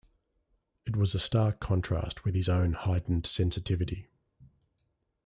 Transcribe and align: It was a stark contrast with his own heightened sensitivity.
It 0.87 0.95
was 0.95 1.13
a 1.13 1.19
stark 1.19 1.59
contrast 1.59 2.25
with 2.25 2.33
his 2.33 2.49
own 2.49 2.73
heightened 2.73 3.27
sensitivity. 3.27 4.07